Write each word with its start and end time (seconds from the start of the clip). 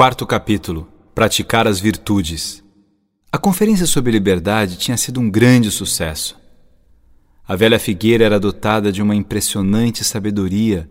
Quarto 0.00 0.26
capítulo: 0.26 0.88
Praticar 1.14 1.68
as 1.68 1.78
virtudes. 1.78 2.64
A 3.30 3.36
conferência 3.36 3.84
sobre 3.84 4.10
liberdade 4.10 4.78
tinha 4.78 4.96
sido 4.96 5.20
um 5.20 5.28
grande 5.30 5.70
sucesso. 5.70 6.40
A 7.46 7.54
velha 7.54 7.78
figueira 7.78 8.24
era 8.24 8.40
dotada 8.40 8.90
de 8.90 9.02
uma 9.02 9.14
impressionante 9.14 10.02
sabedoria 10.02 10.90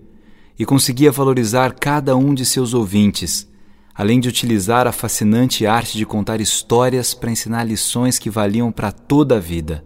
e 0.60 0.64
conseguia 0.64 1.12
valorizar 1.12 1.74
cada 1.74 2.16
um 2.16 2.36
de 2.36 2.46
seus 2.46 2.76
ouvintes, 2.76 3.50
além 3.96 4.20
de 4.20 4.30
utilizar 4.30 4.86
a 4.86 4.92
fascinante 4.92 5.66
arte 5.66 5.98
de 5.98 6.06
contar 6.06 6.40
histórias 6.40 7.16
para 7.16 7.32
ensinar 7.32 7.64
lições 7.64 8.20
que 8.20 8.30
valiam 8.30 8.72
para 8.72 8.92
toda 8.92 9.38
a 9.38 9.40
vida. 9.40 9.84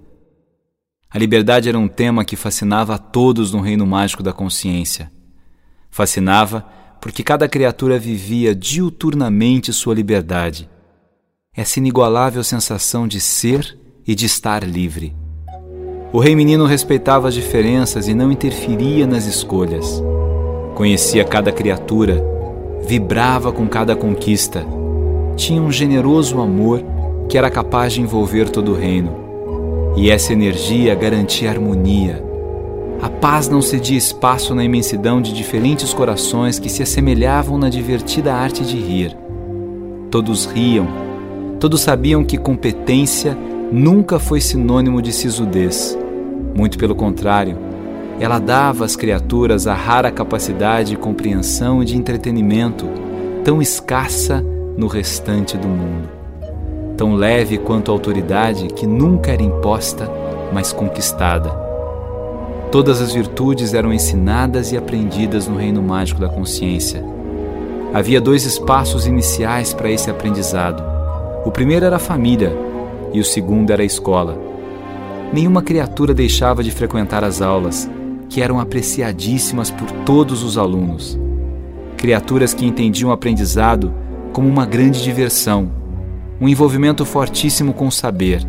A 1.09 1.17
liberdade 1.17 1.69
era 1.69 1.79
um 1.79 1.87
tema 1.87 2.25
que 2.25 2.35
fascinava 2.35 2.95
a 2.95 2.97
todos 2.97 3.53
no 3.53 3.61
reino 3.61 3.87
mágico 3.87 4.21
da 4.21 4.33
consciência. 4.33 5.09
Fascinava 5.89 6.82
porque 7.03 7.21
cada 7.21 7.49
criatura 7.49 7.99
vivia 7.99 8.55
diuturnamente 8.55 9.73
sua 9.73 9.93
liberdade. 9.93 10.69
Essa 11.53 11.79
inigualável 11.79 12.41
sensação 12.45 13.09
de 13.09 13.19
ser 13.19 13.77
e 14.07 14.15
de 14.15 14.25
estar 14.25 14.63
livre. 14.63 15.13
O 16.13 16.19
rei 16.19 16.33
menino 16.33 16.65
respeitava 16.65 17.27
as 17.27 17.33
diferenças 17.33 18.07
e 18.07 18.13
não 18.13 18.31
interferia 18.31 19.05
nas 19.05 19.25
escolhas. 19.25 20.01
Conhecia 20.75 21.25
cada 21.25 21.51
criatura, 21.51 22.23
vibrava 22.87 23.51
com 23.51 23.67
cada 23.67 23.97
conquista. 23.97 24.65
Tinha 25.35 25.61
um 25.61 25.73
generoso 25.73 26.39
amor 26.39 26.81
que 27.27 27.37
era 27.37 27.51
capaz 27.51 27.91
de 27.91 27.99
envolver 27.99 28.49
todo 28.49 28.71
o 28.71 28.75
reino. 28.75 29.13
E 29.97 30.09
essa 30.09 30.31
energia 30.31 30.95
garantia 30.95 31.49
harmonia, 31.49 32.23
a 33.01 33.09
paz 33.09 33.49
não 33.49 33.61
cedia 33.61 33.97
espaço 33.97 34.55
na 34.55 34.63
imensidão 34.63 35.21
de 35.21 35.33
diferentes 35.33 35.93
corações 35.93 36.59
que 36.59 36.69
se 36.69 36.83
assemelhavam 36.83 37.57
na 37.57 37.69
divertida 37.69 38.33
arte 38.33 38.63
de 38.63 38.77
rir. 38.77 39.15
Todos 40.09 40.45
riam, 40.45 40.87
todos 41.59 41.81
sabiam 41.81 42.23
que 42.23 42.37
competência 42.37 43.37
nunca 43.71 44.19
foi 44.19 44.39
sinônimo 44.39 45.01
de 45.01 45.11
sisudez. 45.11 45.97
Muito 46.55 46.77
pelo 46.77 46.95
contrário, 46.95 47.57
ela 48.19 48.39
dava 48.39 48.85
às 48.85 48.95
criaturas 48.95 49.67
a 49.67 49.73
rara 49.73 50.11
capacidade 50.11 50.91
de 50.91 50.97
compreensão 50.97 51.81
e 51.81 51.85
de 51.85 51.97
entretenimento, 51.97 52.87
tão 53.43 53.61
escassa 53.61 54.45
no 54.77 54.87
restante 54.87 55.57
do 55.57 55.67
mundo. 55.67 56.09
Tão 56.95 57.15
leve 57.15 57.57
quanto 57.57 57.89
a 57.89 57.93
autoridade 57.93 58.67
que 58.67 58.85
nunca 58.85 59.31
era 59.31 59.41
imposta, 59.41 60.09
mas 60.53 60.71
conquistada 60.71 61.62
Todas 62.73 62.99
as 62.99 63.13
virtudes 63.13 63.75
eram 63.75 63.93
ensinadas 63.93 64.71
e 64.71 64.77
aprendidas 64.77 65.47
no 65.47 65.55
reino 65.55 65.79
mágico 65.79 66.19
da 66.19 66.27
consciência. 66.27 67.05
Havia 67.93 68.19
dois 68.19 68.45
espaços 68.45 69.05
iniciais 69.05 69.75
para 69.75 69.91
esse 69.91 70.09
aprendizado. 70.09 70.83
O 71.45 71.51
primeiro 71.51 71.85
era 71.85 71.97
a 71.97 71.99
família 71.99 72.51
e 73.13 73.19
o 73.19 73.23
segundo 73.23 73.69
era 73.69 73.83
a 73.83 73.85
escola. 73.85 74.39
Nenhuma 75.31 75.61
criatura 75.61 76.15
deixava 76.15 76.63
de 76.63 76.71
frequentar 76.71 77.23
as 77.23 77.43
aulas, 77.43 77.87
que 78.27 78.41
eram 78.41 78.59
apreciadíssimas 78.59 79.69
por 79.69 79.91
todos 80.03 80.41
os 80.41 80.57
alunos. 80.57 81.15
Criaturas 81.95 82.55
que 82.55 82.65
entendiam 82.65 83.11
o 83.11 83.13
aprendizado 83.13 83.93
como 84.31 84.49
uma 84.49 84.65
grande 84.65 85.03
diversão, 85.03 85.69
um 86.41 86.49
envolvimento 86.49 87.05
fortíssimo 87.05 87.71
com 87.71 87.85
o 87.85 87.91
saber, 87.91 88.41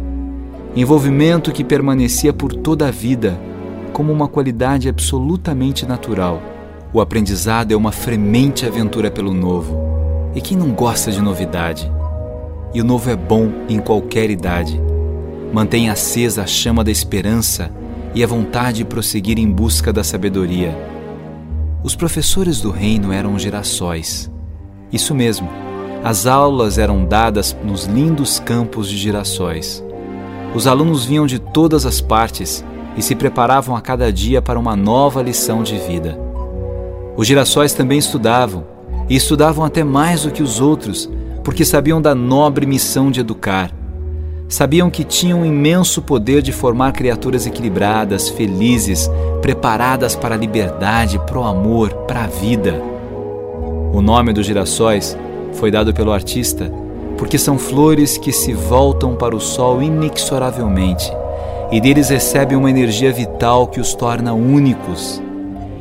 envolvimento 0.75 1.53
que 1.53 1.63
permanecia 1.63 2.33
por 2.33 2.55
toda 2.55 2.89
a 2.89 2.91
vida 2.91 3.39
como 3.95 4.13
uma 4.13 4.27
qualidade 4.27 4.89
absolutamente 4.89 5.87
natural. 5.87 6.43
O 6.93 7.01
aprendizado 7.01 7.71
é 7.71 7.77
uma 7.77 7.93
fremente 7.93 8.67
aventura 8.67 9.09
pelo 9.09 9.33
novo. 9.33 9.79
E 10.35 10.41
quem 10.41 10.59
não 10.59 10.73
gosta 10.73 11.13
de 11.13 11.23
novidade? 11.23 11.91
E 12.75 12.81
o 12.81 12.85
novo 12.85 13.09
é 13.09 13.15
bom 13.15 13.53
em 13.69 13.79
qualquer 13.79 14.31
idade. 14.31 14.81
Mantém 15.53 15.89
acesa 15.89 16.43
a 16.43 16.47
chama 16.47 16.83
da 16.83 16.91
esperança 16.91 17.71
e 18.17 18.25
a 18.25 18.27
vontade 18.27 18.79
de 18.79 18.85
prosseguir 18.85 19.39
em 19.39 19.49
busca 19.49 19.93
da 19.93 20.03
sabedoria. 20.03 20.77
Os 21.85 21.95
professores 21.95 22.61
do 22.61 22.73
reino 22.73 23.13
eram 23.13 23.39
girassóis. 23.39 24.29
Isso 24.93 25.15
mesmo, 25.15 25.49
as 26.03 26.27
aulas 26.27 26.79
eram 26.79 27.05
dadas 27.05 27.57
nos 27.65 27.85
lindos 27.85 28.41
campos 28.41 28.89
de 28.89 28.97
girassóis. 28.97 29.85
Os 30.53 30.67
alunos 30.67 31.05
vinham 31.05 31.27
de 31.27 31.39
todas 31.39 31.87
as 31.87 32.01
partes 32.01 32.65
e 32.97 33.03
se 33.03 33.15
preparavam 33.15 33.75
a 33.75 33.81
cada 33.81 34.13
dia 34.13 34.41
para 34.41 34.59
uma 34.59 34.77
nova 34.77 35.23
lição 35.23 35.63
de 35.63 35.77
vida. 35.79 36.19
Os 37.17 37.27
girassóis 37.27 37.73
também 37.73 37.99
estudavam, 37.99 38.65
e 39.09 39.17
estudavam 39.17 39.65
até 39.65 39.85
mais 39.85 40.23
do 40.23 40.31
que 40.31 40.43
os 40.43 40.61
outros, 40.61 41.11
porque 41.43 41.65
sabiam 41.65 42.01
da 42.01 42.15
nobre 42.15 42.67
missão 42.67 43.11
de 43.11 43.21
educar. 43.21 43.71
Sabiam 44.49 44.91
que 44.91 45.05
tinham 45.05 45.41
um 45.41 45.45
imenso 45.45 46.01
poder 46.01 46.43
de 46.43 46.53
formar 46.53 46.93
criaturas 46.93 47.47
equilibradas, 47.47 48.29
felizes, 48.29 49.11
preparadas 49.43 50.15
para 50.15 50.35
a 50.35 50.39
liberdade, 50.39 51.19
para 51.19 51.39
o 51.39 51.45
amor, 51.45 51.93
para 52.07 52.25
a 52.25 52.27
vida. 52.27 52.81
O 53.93 54.01
nome 54.01 54.33
dos 54.33 54.47
girassóis 54.47 55.17
foi 55.53 55.71
dado 55.71 55.93
pelo 55.93 56.13
artista 56.13 56.71
porque 57.17 57.39
são 57.39 57.59
flores 57.59 58.19
que 58.19 58.33
se 58.33 58.53
voltam 58.53 59.15
para 59.15 59.37
o 59.37 59.41
sol 59.41 59.83
inexoravelmente 59.83 61.11
e 61.71 61.81
deles 61.81 62.09
recebem 62.09 62.57
uma 62.57 62.71
energia 62.71 63.13
vital 63.13 63.67
que 63.67 63.81
os 63.81 63.95
torna 63.95 64.33
únicos. 64.33 65.23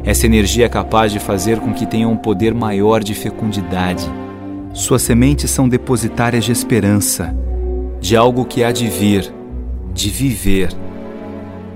Essa 0.03 0.25
energia 0.25 0.65
é 0.65 0.69
capaz 0.69 1.11
de 1.11 1.19
fazer 1.19 1.59
com 1.59 1.73
que 1.73 1.85
tenham 1.85 2.11
um 2.11 2.17
poder 2.17 2.53
maior 2.53 3.03
de 3.03 3.13
fecundidade. 3.13 4.05
Suas 4.73 5.01
sementes 5.01 5.51
são 5.51 5.69
depositárias 5.69 6.43
de 6.43 6.51
esperança, 6.51 7.35
de 8.01 8.17
algo 8.17 8.43
que 8.43 8.63
há 8.63 8.71
de 8.71 8.87
vir, 8.87 9.33
de 9.93 10.09
viver. 10.09 10.69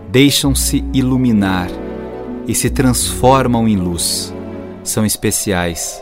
Deixam-se 0.10 0.84
iluminar 0.94 1.70
e 2.48 2.56
se 2.56 2.70
transformam 2.70 3.68
em 3.68 3.78
luz. 3.78 4.34
São 4.84 5.06
especiais. 5.06 6.02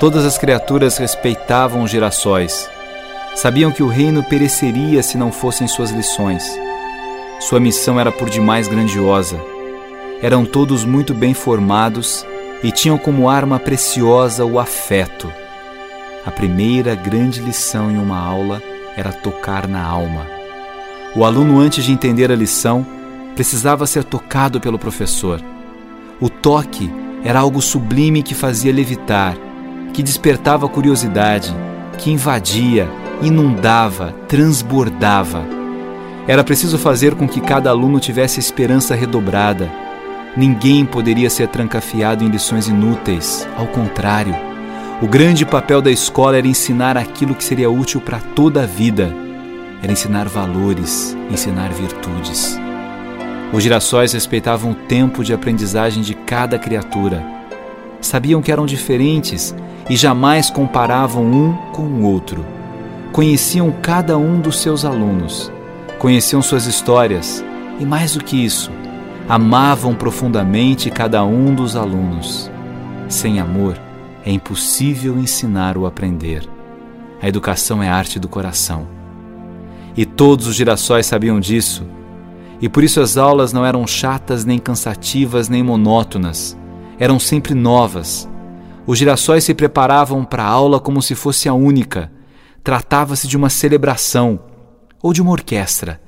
Todas 0.00 0.24
as 0.24 0.38
criaturas 0.38 0.96
respeitavam 0.96 1.82
os 1.82 1.90
girassóis. 1.90 2.68
Sabiam 3.34 3.70
que 3.70 3.82
o 3.82 3.88
reino 3.88 4.22
pereceria 4.24 5.02
se 5.02 5.18
não 5.18 5.30
fossem 5.30 5.68
suas 5.68 5.90
lições. 5.90 6.67
Sua 7.40 7.60
missão 7.60 8.00
era 8.00 8.10
por 8.10 8.28
demais 8.28 8.66
grandiosa. 8.66 9.40
Eram 10.20 10.44
todos 10.44 10.84
muito 10.84 11.14
bem 11.14 11.32
formados 11.34 12.26
e 12.64 12.72
tinham 12.72 12.98
como 12.98 13.28
arma 13.28 13.60
preciosa 13.60 14.44
o 14.44 14.58
afeto. 14.58 15.32
A 16.26 16.32
primeira 16.32 16.96
grande 16.96 17.40
lição 17.40 17.90
em 17.90 17.96
uma 17.96 18.18
aula 18.18 18.60
era 18.96 19.12
tocar 19.12 19.68
na 19.68 19.80
alma. 19.80 20.26
O 21.14 21.24
aluno, 21.24 21.60
antes 21.60 21.84
de 21.84 21.92
entender 21.92 22.32
a 22.32 22.36
lição, 22.36 22.84
precisava 23.36 23.86
ser 23.86 24.02
tocado 24.02 24.60
pelo 24.60 24.78
professor. 24.78 25.40
O 26.20 26.28
toque 26.28 26.90
era 27.22 27.38
algo 27.38 27.62
sublime 27.62 28.22
que 28.22 28.34
fazia 28.34 28.72
levitar, 28.72 29.36
que 29.94 30.02
despertava 30.02 30.68
curiosidade, 30.68 31.54
que 31.98 32.10
invadia, 32.10 32.88
inundava, 33.22 34.12
transbordava 34.26 35.57
era 36.28 36.44
preciso 36.44 36.76
fazer 36.76 37.14
com 37.14 37.26
que 37.26 37.40
cada 37.40 37.70
aluno 37.70 37.98
tivesse 37.98 38.38
esperança 38.38 38.94
redobrada. 38.94 39.72
Ninguém 40.36 40.84
poderia 40.84 41.30
ser 41.30 41.48
trancafiado 41.48 42.22
em 42.22 42.28
lições 42.28 42.68
inúteis. 42.68 43.48
Ao 43.56 43.66
contrário, 43.66 44.36
o 45.00 45.06
grande 45.06 45.46
papel 45.46 45.80
da 45.80 45.90
escola 45.90 46.36
era 46.36 46.46
ensinar 46.46 46.98
aquilo 46.98 47.34
que 47.34 47.42
seria 47.42 47.70
útil 47.70 47.98
para 48.02 48.20
toda 48.20 48.64
a 48.64 48.66
vida. 48.66 49.10
Era 49.82 49.90
ensinar 49.90 50.28
valores, 50.28 51.16
ensinar 51.30 51.72
virtudes. 51.72 52.60
Os 53.50 53.62
girassóis 53.62 54.12
respeitavam 54.12 54.72
o 54.72 54.74
tempo 54.74 55.24
de 55.24 55.32
aprendizagem 55.32 56.02
de 56.02 56.12
cada 56.12 56.58
criatura. 56.58 57.24
Sabiam 58.02 58.42
que 58.42 58.52
eram 58.52 58.66
diferentes 58.66 59.54
e 59.88 59.96
jamais 59.96 60.50
comparavam 60.50 61.24
um 61.24 61.56
com 61.72 61.84
o 61.84 62.02
outro. 62.02 62.44
Conheciam 63.12 63.72
cada 63.80 64.18
um 64.18 64.38
dos 64.38 64.60
seus 64.60 64.84
alunos 64.84 65.50
conheciam 65.98 66.40
suas 66.40 66.66
histórias 66.66 67.44
e, 67.80 67.84
mais 67.84 68.14
do 68.14 68.22
que 68.22 68.36
isso, 68.44 68.70
amavam 69.28 69.94
profundamente 69.94 70.90
cada 70.90 71.24
um 71.24 71.54
dos 71.54 71.76
alunos. 71.76 72.50
Sem 73.08 73.40
amor, 73.40 73.78
é 74.24 74.30
impossível 74.30 75.18
ensinar 75.18 75.76
ou 75.76 75.86
aprender. 75.86 76.48
A 77.20 77.28
educação 77.28 77.82
é 77.82 77.88
arte 77.88 78.18
do 78.18 78.28
coração. 78.28 78.86
E 79.96 80.04
todos 80.06 80.46
os 80.46 80.54
girassóis 80.54 81.06
sabiam 81.06 81.40
disso, 81.40 81.84
e 82.60 82.68
por 82.68 82.82
isso 82.82 83.00
as 83.00 83.16
aulas 83.16 83.52
não 83.52 83.64
eram 83.64 83.86
chatas, 83.86 84.44
nem 84.44 84.58
cansativas, 84.58 85.48
nem 85.48 85.62
monótonas. 85.62 86.56
Eram 86.98 87.18
sempre 87.18 87.54
novas. 87.54 88.28
Os 88.86 88.98
girassóis 88.98 89.44
se 89.44 89.54
preparavam 89.54 90.24
para 90.24 90.42
a 90.42 90.48
aula 90.48 90.80
como 90.80 91.00
se 91.00 91.14
fosse 91.14 91.48
a 91.48 91.54
única. 91.54 92.10
Tratava-se 92.64 93.28
de 93.28 93.36
uma 93.36 93.48
celebração 93.48 94.40
ou 95.02 95.12
de 95.12 95.22
uma 95.22 95.30
orquestra. 95.30 96.00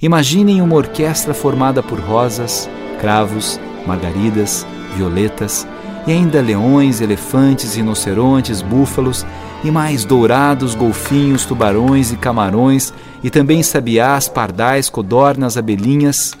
Imaginem 0.00 0.60
uma 0.60 0.76
orquestra 0.76 1.32
formada 1.32 1.82
por 1.82 1.98
rosas, 1.98 2.68
cravos, 3.00 3.60
margaridas, 3.86 4.66
violetas 4.96 5.66
e 6.06 6.12
ainda 6.12 6.40
leões, 6.40 7.00
elefantes, 7.00 7.74
rinocerontes, 7.74 8.60
búfalos, 8.60 9.24
e 9.62 9.70
mais 9.70 10.04
dourados, 10.04 10.74
golfinhos, 10.74 11.46
tubarões 11.46 12.12
e 12.12 12.16
camarões, 12.16 12.92
e 13.22 13.30
também 13.30 13.62
sabiás, 13.62 14.28
pardais, 14.28 14.90
codornas, 14.90 15.56
abelhinhas, 15.56 16.34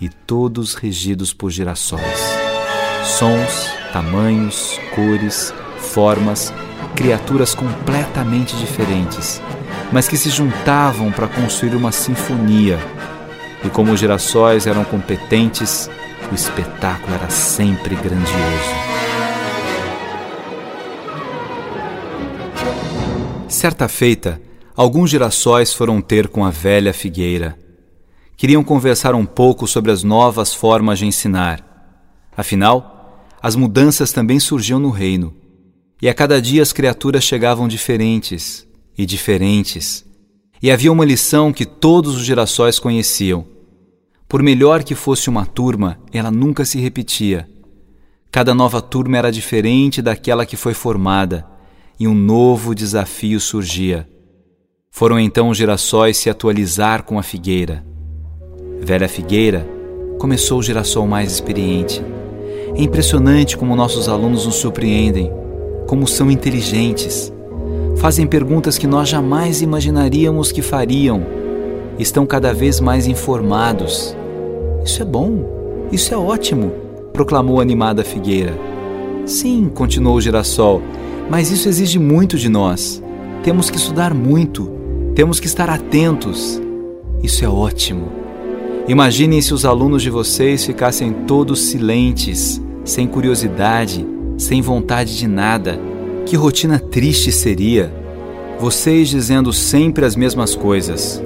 e 0.00 0.08
todos 0.08 0.74
regidos 0.74 1.34
por 1.34 1.50
girassóis. 1.50 2.02
Sons, 3.04 3.68
tamanhos, 3.92 4.80
cores, 4.94 5.52
formas, 5.78 6.52
criaturas 6.96 7.54
completamente 7.54 8.56
diferentes, 8.56 9.40
mas 9.92 10.08
que 10.08 10.16
se 10.16 10.30
juntavam 10.30 11.12
para 11.12 11.28
construir 11.28 11.76
uma 11.76 11.92
sinfonia. 11.92 12.78
E 13.62 13.68
como 13.68 13.92
os 13.92 14.00
girassóis 14.00 14.66
eram 14.66 14.84
competentes, 14.84 15.88
o 16.30 16.34
espetáculo 16.34 17.14
era 17.14 17.28
sempre 17.28 17.94
grandioso. 17.94 18.82
Certa 23.46 23.86
feita, 23.86 24.40
alguns 24.74 25.10
girassóis 25.10 25.74
foram 25.74 26.00
ter 26.00 26.26
com 26.26 26.44
a 26.44 26.50
velha 26.50 26.94
figueira. 26.94 27.56
Queriam 28.34 28.64
conversar 28.64 29.14
um 29.14 29.26
pouco 29.26 29.68
sobre 29.68 29.92
as 29.92 30.02
novas 30.02 30.54
formas 30.54 30.98
de 30.98 31.06
ensinar. 31.06 31.62
Afinal, 32.34 33.28
as 33.40 33.54
mudanças 33.54 34.10
também 34.10 34.40
surgiam 34.40 34.80
no 34.80 34.90
reino, 34.90 35.34
e 36.00 36.08
a 36.08 36.14
cada 36.14 36.40
dia 36.40 36.62
as 36.62 36.72
criaturas 36.72 37.22
chegavam 37.22 37.68
diferentes 37.68 38.66
e 38.96 39.06
diferentes. 39.06 40.04
E 40.62 40.70
havia 40.70 40.92
uma 40.92 41.04
lição 41.04 41.52
que 41.52 41.64
todos 41.64 42.16
os 42.16 42.24
girassóis 42.24 42.78
conheciam. 42.78 43.44
Por 44.28 44.42
melhor 44.42 44.82
que 44.82 44.94
fosse 44.94 45.28
uma 45.28 45.44
turma, 45.44 45.98
ela 46.12 46.30
nunca 46.30 46.64
se 46.64 46.78
repetia. 46.78 47.48
Cada 48.30 48.54
nova 48.54 48.80
turma 48.80 49.18
era 49.18 49.30
diferente 49.30 50.00
daquela 50.00 50.46
que 50.46 50.56
foi 50.56 50.72
formada 50.72 51.46
e 51.98 52.08
um 52.08 52.14
novo 52.14 52.74
desafio 52.74 53.38
surgia. 53.38 54.08
Foram 54.90 55.18
então 55.18 55.48
os 55.48 55.56
girassóis 55.56 56.16
se 56.16 56.28
atualizar 56.28 57.02
com 57.02 57.18
a 57.18 57.22
figueira. 57.22 57.84
Velha 58.80 59.08
figueira 59.08 59.66
começou 60.18 60.58
o 60.58 60.62
girassol 60.62 61.06
mais 61.06 61.32
experiente. 61.32 62.02
É 62.76 62.82
impressionante 62.82 63.56
como 63.56 63.76
nossos 63.76 64.08
alunos 64.08 64.46
nos 64.46 64.56
surpreendem, 64.56 65.30
como 65.86 66.06
são 66.06 66.30
inteligentes. 66.30 67.31
Fazem 68.02 68.26
perguntas 68.26 68.76
que 68.76 68.86
nós 68.88 69.08
jamais 69.08 69.62
imaginaríamos 69.62 70.50
que 70.50 70.60
fariam. 70.60 71.24
Estão 72.00 72.26
cada 72.26 72.52
vez 72.52 72.80
mais 72.80 73.06
informados. 73.06 74.16
Isso 74.84 75.02
é 75.02 75.04
bom, 75.04 75.88
isso 75.92 76.12
é 76.12 76.16
ótimo, 76.16 76.72
proclamou 77.12 77.60
a 77.60 77.62
animada 77.62 78.02
figueira. 78.02 78.58
Sim, 79.24 79.70
continuou 79.72 80.16
o 80.16 80.20
girassol, 80.20 80.82
mas 81.30 81.52
isso 81.52 81.68
exige 81.68 82.00
muito 82.00 82.36
de 82.36 82.48
nós. 82.48 83.00
Temos 83.44 83.70
que 83.70 83.76
estudar 83.76 84.12
muito, 84.12 84.68
temos 85.14 85.38
que 85.38 85.46
estar 85.46 85.70
atentos. 85.70 86.60
Isso 87.22 87.44
é 87.44 87.48
ótimo. 87.48 88.10
Imaginem 88.88 89.40
se 89.40 89.54
os 89.54 89.64
alunos 89.64 90.02
de 90.02 90.10
vocês 90.10 90.64
ficassem 90.64 91.12
todos 91.24 91.66
silentes, 91.66 92.60
sem 92.84 93.06
curiosidade, 93.06 94.04
sem 94.36 94.60
vontade 94.60 95.16
de 95.16 95.28
nada. 95.28 95.91
Que 96.26 96.36
rotina 96.36 96.78
triste 96.78 97.30
seria! 97.30 97.92
Vocês 98.58 99.08
dizendo 99.08 99.52
sempre 99.52 100.04
as 100.04 100.14
mesmas 100.14 100.54
coisas, 100.54 101.22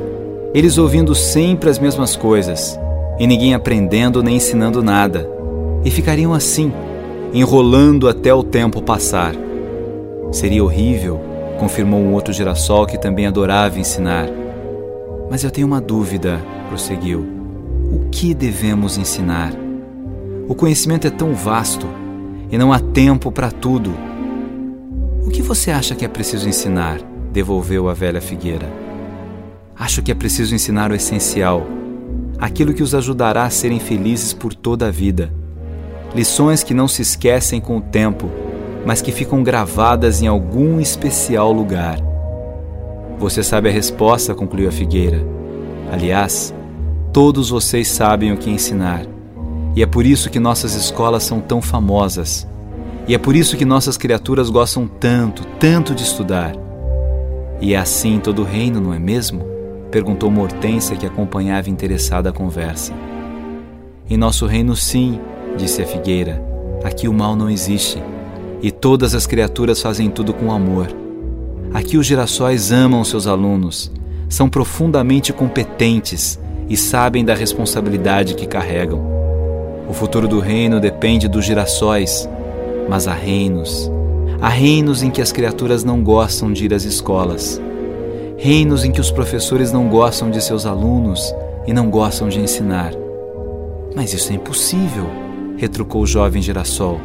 eles 0.55 0.79
ouvindo 0.79 1.15
sempre 1.15 1.69
as 1.69 1.79
mesmas 1.79 2.17
coisas, 2.17 2.79
e 3.19 3.27
ninguém 3.27 3.53
aprendendo 3.53 4.23
nem 4.23 4.37
ensinando 4.37 4.83
nada. 4.83 5.29
E 5.85 5.91
ficariam 5.91 6.33
assim, 6.33 6.73
enrolando 7.33 8.09
até 8.09 8.33
o 8.33 8.43
tempo 8.43 8.81
passar. 8.81 9.35
Seria 10.33 10.65
horrível, 10.65 11.21
confirmou 11.59 12.01
um 12.01 12.15
outro 12.15 12.33
girassol 12.33 12.87
que 12.87 12.99
também 12.99 13.27
adorava 13.27 13.79
ensinar. 13.79 14.29
Mas 15.31 15.45
eu 15.45 15.51
tenho 15.51 15.67
uma 15.67 15.81
dúvida, 15.81 16.41
prosseguiu. 16.69 17.21
O 17.93 18.09
que 18.11 18.33
devemos 18.33 18.97
ensinar? 18.97 19.53
O 20.49 20.55
conhecimento 20.55 21.07
é 21.07 21.11
tão 21.11 21.35
vasto 21.35 21.87
e 22.51 22.57
não 22.57 22.73
há 22.73 22.79
tempo 22.79 23.31
para 23.31 23.51
tudo. 23.51 23.93
O 25.27 25.31
que 25.31 25.43
você 25.43 25.71
acha 25.71 25.95
que 25.95 26.05
é 26.05 26.09
preciso 26.09 26.49
ensinar? 26.49 27.01
devolveu 27.31 27.91
a 27.91 27.93
velha 27.93 28.23
figueira. 28.23 28.67
Acho 29.79 30.03
que 30.03 30.11
é 30.11 30.15
preciso 30.15 30.55
ensinar 30.55 30.91
o 30.91 30.95
essencial, 30.95 31.67
aquilo 32.39 32.73
que 32.73 32.83
os 32.83 32.95
ajudará 32.95 33.45
a 33.45 33.51
serem 33.51 33.79
felizes 33.79 34.33
por 34.33 34.55
toda 34.55 34.87
a 34.87 34.91
vida. 34.91 35.31
Lições 36.15 36.63
que 36.63 36.73
não 36.73 36.89
se 36.89 37.03
esquecem 37.03 37.61
com 37.61 37.77
o 37.77 37.83
tempo 37.83 38.31
mas 38.87 39.03
que 39.03 39.11
ficam 39.11 39.43
gravadas 39.43 40.23
em 40.23 40.29
algum 40.29 40.79
especial 40.79 41.53
lugar. 41.53 41.99
Você 43.19 43.43
sabe 43.43 43.69
a 43.69 43.73
resposta, 43.73 44.33
concluiu 44.33 44.69
a 44.69 44.73
figueira. 44.73 45.27
Aliás, 45.93 46.55
todos 47.13 47.51
vocês 47.51 47.89
sabem 47.89 48.33
o 48.33 48.37
que 48.37 48.49
ensinar. 48.49 49.05
E 49.75 49.83
é 49.83 49.87
por 49.87 50.07
isso 50.07 50.31
que 50.31 50.39
nossas 50.39 50.75
escolas 50.75 51.25
são 51.25 51.41
tão 51.41 51.61
famosas. 51.61 52.47
E 53.09 53.15
é 53.15 53.19
por 53.19 53.37
isso 53.37 53.57
que 53.57 53.65
nossas 53.65 53.97
criaturas 53.97 54.51
gostam 54.51 54.89
tanto, 54.89 55.45
tanto 55.59 55.95
de 55.95 56.03
estudar. 56.03 56.55
E 57.61 57.75
é 57.75 57.77
assim 57.77 58.19
todo 58.19 58.43
o 58.43 58.45
reino, 58.45 58.81
não 58.81 58.93
é 58.93 58.99
mesmo? 58.99 59.45
perguntou 59.91 60.31
Mortência, 60.31 60.97
que 60.97 61.07
acompanhava 61.07 61.71
interessada 61.71 62.31
a 62.31 62.33
conversa. 62.33 62.93
Em 64.11 64.17
nosso 64.17 64.45
reino, 64.47 64.75
sim, 64.77 65.21
disse 65.57 65.81
a 65.81 65.87
figueira. 65.87 66.43
Aqui 66.85 67.09
o 67.09 67.13
mal 67.13 67.35
não 67.35 67.49
existe 67.49 68.03
e 68.63 68.71
todas 68.71 69.15
as 69.15 69.27
criaturas 69.27 69.81
fazem 69.81 70.11
tudo 70.11 70.33
com 70.33 70.53
amor. 70.53 70.89
Aqui 71.73 71.97
os 71.97 72.07
girassóis 72.07 72.73
amam 72.73 73.05
seus 73.05 73.27
alunos, 73.27 73.91
são 74.29 74.49
profundamente 74.49 75.33
competentes 75.33 76.39
e 76.69 76.77
sabem 76.77 77.25
da 77.25 77.35
responsabilidade 77.35 78.35
que 78.35 78.47
carregam. 78.47 79.01
O 79.89 79.93
futuro 79.93 80.27
do 80.27 80.41
reino 80.41 80.81
depende 80.81 81.29
dos 81.29 81.45
girassóis, 81.45 82.29
mas 82.89 83.09
há 83.09 83.15
reinos. 83.15 83.91
Há 84.41 84.49
reinos 84.49 85.03
em 85.03 85.11
que 85.11 85.23
as 85.23 85.33
criaturas 85.33 85.85
não 85.85 86.03
gostam 86.03 86.53
de 86.53 86.65
ir 86.65 86.75
às 86.75 86.85
escolas. 86.85 87.61
Reinos 88.37 88.85
em 88.85 88.93
que 88.93 89.01
os 89.01 89.11
professores 89.11 89.73
não 89.73 89.89
gostam 89.89 90.31
de 90.31 90.43
seus 90.43 90.67
alunos 90.67 91.35
e 91.67 91.73
não 91.73 91.91
gostam 91.91 92.29
de 92.29 92.39
ensinar. 92.39 92.93
Mas 93.95 94.13
isso 94.13 94.33
é 94.33 94.37
impossível, 94.37 95.07
retrucou 95.57 96.03
o 96.03 96.07
jovem 96.07 96.43
girassol 96.43 97.01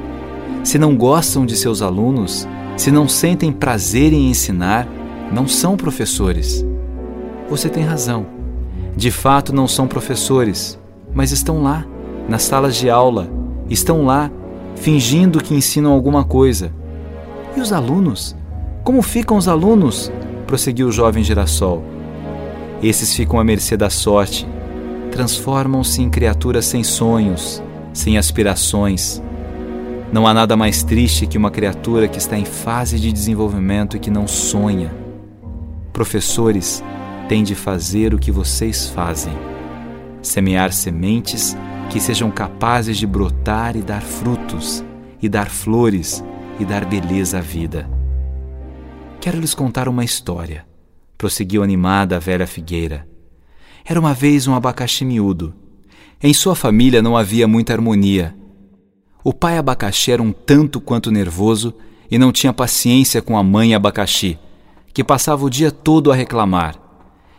se 0.64 0.78
não 0.78 0.96
gostam 0.96 1.46
de 1.46 1.56
seus 1.58 1.82
alunos, 1.82 2.48
se 2.78 2.92
não 2.92 3.08
sentem 3.08 3.52
prazer 3.52 4.14
em 4.14 4.30
ensinar, 4.30 4.88
não 5.32 5.48
são 5.48 5.76
professores. 5.76 6.66
Você 7.50 7.68
tem 7.68 7.84
razão. 7.84 8.26
De 8.96 9.10
fato, 9.10 9.54
não 9.54 9.68
são 9.68 9.88
professores, 9.88 10.80
mas 11.14 11.32
estão 11.32 11.64
lá, 11.64 11.86
nas 12.28 12.44
salas 12.44 12.76
de 12.76 12.90
aula, 12.90 13.30
estão 13.70 14.06
lá, 14.06 14.30
fingindo 14.76 15.44
que 15.44 15.54
ensinam 15.54 15.92
alguma 15.92 16.24
coisa. 16.24 16.74
E 17.56 17.60
os 17.60 17.72
alunos? 17.72 18.36
Como 18.84 19.02
ficam 19.02 19.38
os 19.38 19.48
alunos? 19.48 20.12
prosseguiu 20.48 20.88
o 20.88 20.92
jovem 20.92 21.24
girassol. 21.24 21.82
Esses 22.84 23.16
ficam 23.16 23.40
à 23.40 23.44
mercê 23.44 23.78
da 23.78 23.90
sorte, 23.90 24.46
transformam-se 25.10 26.02
em 26.02 26.10
criaturas 26.10 26.66
sem 26.66 26.84
sonhos, 26.84 27.64
sem 27.94 28.18
aspirações, 28.18 29.22
não 30.12 30.28
há 30.28 30.34
nada 30.34 30.58
mais 30.58 30.84
triste 30.84 31.26
que 31.26 31.38
uma 31.38 31.50
criatura 31.50 32.06
que 32.06 32.18
está 32.18 32.38
em 32.38 32.44
fase 32.44 33.00
de 33.00 33.14
desenvolvimento 33.14 33.96
e 33.96 34.00
que 34.00 34.12
não 34.12 34.28
sonha. 34.28 34.94
Professores 35.94 36.84
têm 37.30 37.44
de 37.44 37.56
fazer 37.56 38.14
o 38.14 38.20
que 38.20 38.30
vocês 38.30 38.90
fazem: 38.90 39.32
semear 40.22 40.74
sementes 40.74 41.56
que 41.92 42.00
sejam 42.00 42.32
capazes 42.32 42.98
de 42.98 43.06
brotar 43.06 43.76
e 43.76 43.82
dar 43.82 44.02
frutos, 44.02 44.84
e 45.22 45.30
dar 45.30 45.50
flores 45.50 46.24
e 46.60 46.66
dar 46.66 46.86
beleza 46.86 47.38
à 47.38 47.42
vida. 47.42 47.90
Quero 49.20 49.40
lhes 49.40 49.54
contar 49.54 49.88
uma 49.88 50.04
história, 50.04 50.66
prosseguiu 51.18 51.62
animada 51.62 52.16
a 52.16 52.20
velha 52.20 52.48
figueira. 52.48 53.08
Era 53.86 54.00
uma 54.00 54.14
vez 54.14 54.48
um 54.48 54.56
abacaxi 54.56 55.06
miúdo. 55.06 55.54
Em 56.24 56.34
sua 56.34 56.56
família 56.56 57.02
não 57.02 57.16
havia 57.16 57.48
muita 57.48 57.74
harmonia 57.74 58.36
o 59.24 59.32
pai 59.32 59.58
abacaxi 59.58 60.12
era 60.12 60.22
um 60.22 60.32
tanto 60.32 60.82
quanto 60.82 61.12
nervoso 61.12 61.76
e 62.10 62.18
não 62.18 62.32
tinha 62.32 62.52
paciência 62.52 63.22
com 63.22 63.38
a 63.38 63.44
mãe 63.44 63.76
abacaxi, 63.76 64.40
que 64.94 65.04
passava 65.04 65.46
o 65.46 65.50
dia 65.50 65.72
todo 65.72 66.12
a 66.12 66.16
reclamar. 66.16 66.81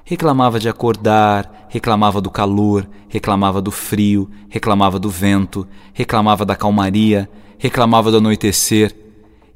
Reclamava 0.04 0.58
de 0.58 0.68
acordar, 0.68 1.66
reclamava 1.68 2.20
do 2.20 2.30
calor, 2.30 2.88
reclamava 3.08 3.62
do 3.62 3.70
frio, 3.70 4.28
reclamava 4.48 4.98
do 4.98 5.08
vento, 5.08 5.66
reclamava 5.92 6.44
da 6.44 6.56
calmaria, 6.56 7.30
reclamava 7.56 8.10
do 8.10 8.16
anoitecer. 8.16 8.94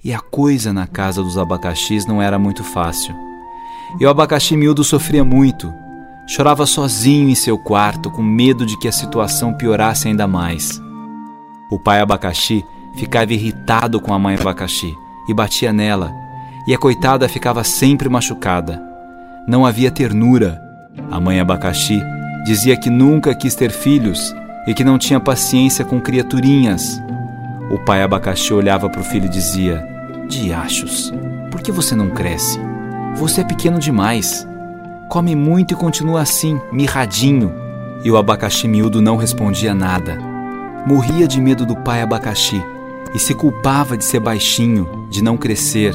E 0.05 0.15
a 0.15 0.21
coisa 0.21 0.73
na 0.73 0.87
casa 0.87 1.23
dos 1.23 1.37
abacaxis 1.37 2.07
não 2.07 2.23
era 2.23 2.39
muito 2.39 2.63
fácil. 2.63 3.15
E 3.99 4.07
o 4.07 4.09
abacaxi 4.09 4.57
miúdo 4.57 4.85
sofria 4.85 5.25
muito. 5.25 5.73
Chorava 6.29 6.65
sozinho 6.65 7.29
em 7.29 7.35
seu 7.35 7.59
quarto, 7.59 8.11
com 8.11 8.23
medo 8.23 8.65
de 8.65 8.79
que 8.79 8.87
a 8.87 8.93
situação 8.93 9.53
piorasse 9.53 10.07
ainda 10.07 10.27
mais. 10.27 10.81
O 11.71 11.79
pai 11.79 12.01
abacaxi 12.01 12.65
ficava 12.97 13.33
irritado 13.33 14.01
com 14.01 14.15
a 14.15 14.19
mãe 14.19 14.37
abacaxi 14.37 14.95
e 15.29 15.35
batia 15.35 15.73
nela, 15.73 16.13
e 16.67 16.75
a 16.75 16.79
coitada 16.79 17.29
ficava 17.29 17.65
sempre 17.65 18.09
machucada. 18.09 18.86
Não 19.47 19.65
havia 19.65 19.93
ternura. 19.93 20.61
A 21.09 21.21
mãe 21.21 21.39
abacaxi 21.39 22.03
dizia 22.45 22.77
que 22.77 22.91
nunca 22.91 23.33
quis 23.33 23.55
ter 23.55 23.71
filhos 23.71 24.35
e 24.67 24.75
que 24.75 24.83
não 24.83 24.99
tinha 24.99 25.21
paciência 25.21 25.85
com 25.85 26.01
criaturinhas. 26.01 27.01
O 27.71 27.79
pai 27.79 28.03
abacaxi 28.03 28.53
olhava 28.53 28.91
para 28.91 29.01
o 29.01 29.05
filho 29.05 29.27
e 29.27 29.29
dizia: 29.29 29.87
Diachos, 30.29 31.13
por 31.49 31.61
que 31.61 31.71
você 31.71 31.95
não 31.95 32.11
cresce? 32.11 32.59
Você 33.15 33.43
é 33.43 33.45
pequeno 33.45 33.79
demais. 33.79 34.47
Come 35.09 35.37
muito 35.37 35.75
e 35.75 35.77
continua 35.77 36.23
assim, 36.23 36.61
mirradinho. 36.73 37.55
E 38.03 38.11
o 38.11 38.17
abacaxi 38.17 38.67
miúdo 38.67 39.01
não 39.01 39.17
respondia 39.17 39.73
nada. 39.73 40.19
Morria 40.85 41.29
de 41.29 41.41
medo 41.41 41.65
do 41.65 41.77
pai 41.77 42.03
abacaxi 42.03 42.61
e 43.15 43.19
se 43.21 43.33
culpava 43.33 43.97
de 43.97 44.05
ser 44.05 44.19
baixinho, 44.19 45.07
de 45.09 45.23
não 45.23 45.37
crescer, 45.37 45.95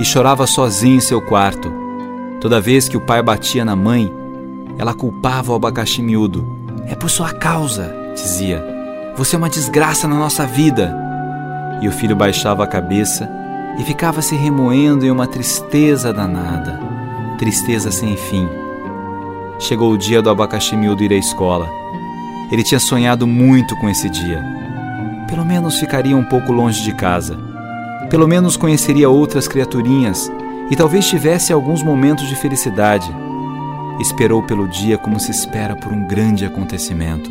e 0.00 0.04
chorava 0.04 0.46
sozinho 0.46 0.96
em 0.96 1.00
seu 1.00 1.20
quarto. 1.20 1.79
Toda 2.40 2.58
vez 2.58 2.88
que 2.88 2.96
o 2.96 3.00
pai 3.00 3.22
batia 3.22 3.66
na 3.66 3.76
mãe, 3.76 4.10
ela 4.78 4.94
culpava 4.94 5.52
o 5.52 5.54
abacaxi 5.54 6.00
miúdo. 6.00 6.46
É 6.86 6.94
por 6.94 7.10
sua 7.10 7.34
causa, 7.34 7.94
dizia. 8.14 8.64
Você 9.14 9.36
é 9.36 9.38
uma 9.38 9.50
desgraça 9.50 10.08
na 10.08 10.16
nossa 10.16 10.46
vida. 10.46 10.96
E 11.82 11.88
o 11.88 11.92
filho 11.92 12.16
baixava 12.16 12.64
a 12.64 12.66
cabeça 12.66 13.28
e 13.78 13.84
ficava 13.84 14.22
se 14.22 14.34
remoendo 14.34 15.04
em 15.04 15.10
uma 15.10 15.26
tristeza 15.26 16.14
danada, 16.14 16.80
tristeza 17.38 17.90
sem 17.90 18.16
fim. 18.16 18.48
Chegou 19.58 19.92
o 19.92 19.98
dia 19.98 20.22
do 20.22 20.30
abacaxi 20.30 20.74
miúdo 20.74 21.02
ir 21.02 21.12
à 21.12 21.16
escola. 21.16 21.68
Ele 22.50 22.62
tinha 22.62 22.80
sonhado 22.80 23.26
muito 23.26 23.76
com 23.76 23.88
esse 23.90 24.08
dia. 24.08 24.42
Pelo 25.28 25.44
menos 25.44 25.78
ficaria 25.78 26.16
um 26.16 26.24
pouco 26.24 26.52
longe 26.52 26.82
de 26.82 26.94
casa. 26.94 27.38
Pelo 28.08 28.26
menos 28.26 28.56
conheceria 28.56 29.10
outras 29.10 29.46
criaturinhas 29.46 30.32
e 30.70 30.76
talvez 30.76 31.08
tivesse 31.08 31.52
alguns 31.52 31.82
momentos 31.82 32.28
de 32.28 32.36
felicidade. 32.36 33.10
Esperou 34.00 34.42
pelo 34.42 34.68
dia 34.68 34.96
como 34.96 35.18
se 35.18 35.30
espera 35.30 35.76
por 35.76 35.92
um 35.92 36.06
grande 36.06 36.44
acontecimento. 36.44 37.30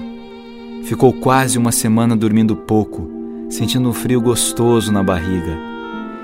Ficou 0.84 1.14
quase 1.14 1.58
uma 1.58 1.72
semana 1.72 2.16
dormindo 2.16 2.56
pouco, 2.56 3.10
sentindo 3.50 3.90
um 3.90 3.94
frio 3.94 4.22
gostoso 4.22 4.92
na 4.92 5.02
barriga 5.02 5.70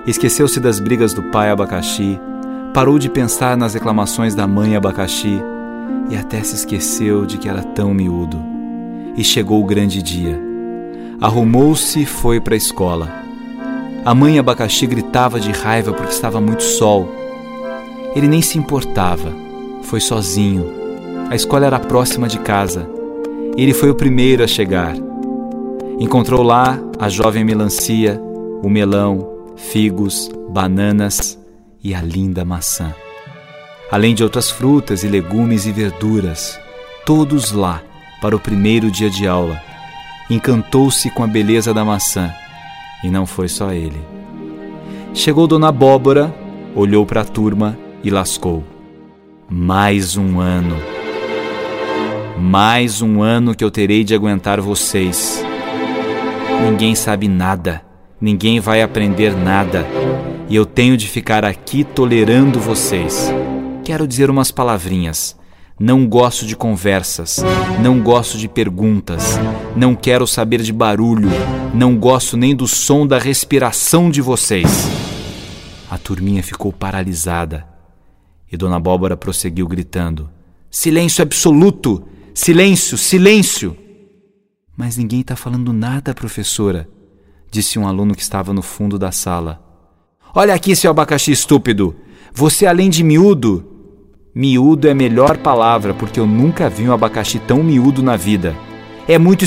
Esqueceu-se 0.08 0.60
das 0.60 0.80
brigas 0.80 1.16
do 1.16 1.24
pai 1.24 1.50
abacaxi, 1.50 2.20
parou 2.76 3.00
de 3.00 3.10
pensar 3.10 3.58
nas 3.58 3.74
reclamações 3.74 4.36
da 4.36 4.46
mãe 4.46 4.76
abacaxi 4.76 5.42
e 6.12 6.16
até 6.16 6.44
se 6.44 6.54
esqueceu 6.54 7.26
de 7.26 7.40
que 7.40 7.50
era 7.50 7.64
tão 7.64 7.92
miúdo. 7.92 8.38
E 9.18 9.24
chegou 9.24 9.60
o 9.60 9.66
grande 9.66 10.04
dia. 10.04 10.40
Arrumou-se 11.20 12.04
e 12.04 12.06
foi 12.06 12.40
para 12.40 12.54
a 12.54 12.58
escola. 12.58 13.25
A 14.06 14.14
mãe 14.14 14.38
abacaxi 14.38 14.86
gritava 14.86 15.40
de 15.40 15.52
raiva 15.52 15.92
porque 15.92 16.14
estava 16.14 16.40
muito 16.40 16.62
sol. 16.62 17.10
Ele 18.16 18.28
nem 18.28 18.40
se 18.40 18.56
importava. 18.56 19.34
Foi 19.82 20.00
sozinho. 20.00 20.72
A 21.32 21.36
escola 21.36 21.66
era 21.66 21.80
próxima 21.80 22.28
de 22.28 22.38
casa. 22.38 22.88
Ele 23.58 23.74
foi 23.74 23.90
o 23.90 23.96
primeiro 23.96 24.44
a 24.44 24.48
chegar. 24.48 24.96
Encontrou 26.00 26.44
lá 26.44 26.80
a 27.00 27.10
jovem 27.10 27.44
melancia, 27.44 28.22
o 28.62 28.70
melão, 28.70 29.28
figos, 29.56 30.30
bananas 30.52 31.36
e 31.84 31.96
a 31.96 32.02
linda 32.02 32.46
maçã. 32.46 32.94
Além 33.92 34.14
de 34.14 34.24
outras 34.24 34.52
frutas 34.52 35.04
e 35.04 35.08
legumes 35.08 35.66
e 35.66 35.72
verduras, 35.72 36.60
todos 37.08 37.52
lá 37.52 37.82
para 38.22 38.36
o 38.36 38.40
primeiro 38.40 38.92
dia 38.92 39.10
de 39.10 39.26
aula. 39.26 39.60
Encantou-se 40.30 41.10
com 41.10 41.24
a 41.24 41.28
beleza 41.28 41.74
da 41.74 41.84
maçã 41.84 42.32
e 43.06 43.10
não 43.12 43.26
foi 43.26 43.48
só 43.48 43.72
ele. 43.72 44.02
Chegou 45.14 45.48
Dona 45.48 45.70
Abóbora, 45.70 46.34
olhou 46.76 47.06
para 47.06 47.22
a 47.22 47.26
turma 47.26 47.78
e 48.04 48.10
lascou. 48.10 48.64
Mais 49.50 50.18
um 50.18 50.40
ano. 50.40 50.76
Mais 52.38 53.02
um 53.02 53.22
ano 53.22 53.56
que 53.56 53.64
eu 53.64 53.72
terei 53.72 54.04
de 54.04 54.14
aguentar 54.14 54.60
vocês. 54.60 55.44
Ninguém 56.64 56.96
sabe 56.96 57.28
nada 57.28 57.86
ninguém 58.20 58.60
vai 58.60 58.82
aprender 58.82 59.36
nada 59.36 59.86
e 60.50 60.56
eu 60.56 60.66
tenho 60.66 60.98
de 60.98 61.08
ficar 61.08 61.44
aqui 61.44 61.84
tolerando 61.84 62.60
vocês. 62.60 63.32
Quero 63.84 64.08
dizer 64.08 64.30
umas 64.30 64.52
palavrinhas. 64.52 65.38
Não 65.78 66.08
gosto 66.08 66.46
de 66.46 66.56
conversas, 66.56 67.44
não 67.84 68.00
gosto 68.02 68.38
de 68.38 68.48
perguntas, 68.48 69.36
não 69.76 69.94
quero 69.94 70.26
saber 70.26 70.62
de 70.62 70.72
barulho, 70.72 71.28
não 71.74 71.98
gosto 71.98 72.38
nem 72.38 72.56
do 72.56 72.66
som 72.66 73.06
da 73.06 73.20
respiração 73.20 74.10
de 74.10 74.22
vocês. 74.22 74.70
A 75.92 75.98
turminha 75.98 76.42
ficou 76.42 76.72
paralisada 76.72 77.68
e 78.50 78.56
Dona 78.56 78.78
Abóbora 78.78 79.18
prosseguiu 79.18 79.68
gritando: 79.68 80.30
Silêncio 80.72 81.22
absoluto! 81.22 82.08
Silêncio, 82.34 82.98
silêncio! 82.98 83.78
Mas 84.78 84.96
ninguém 84.96 85.20
está 85.20 85.36
falando 85.36 85.74
nada, 85.74 86.14
professora, 86.14 86.88
disse 87.52 87.78
um 87.78 87.86
aluno 87.86 88.16
que 88.16 88.22
estava 88.22 88.54
no 88.54 88.62
fundo 88.62 88.98
da 88.98 89.12
sala. 89.12 89.62
Olha 90.34 90.54
aqui, 90.54 90.74
seu 90.74 90.90
abacaxi 90.90 91.34
estúpido! 91.34 91.98
Você, 92.34 92.66
além 92.66 92.90
de 92.90 93.04
miúdo. 93.04 93.75
Miúdo 94.38 94.90
é 94.90 94.92
a 94.92 94.96
melhor 94.96 95.38
palavra, 95.38 95.94
porque 95.94 96.20
eu 96.20 96.28
nunca 96.28 96.70
vi 96.70 96.90
um 96.90 96.92
abacaxi 96.92 97.40
tão 97.40 97.64
miúdo 97.64 98.04
na 98.04 98.18
vida. 98.18 98.54
É 99.08 99.18
muito 99.18 99.46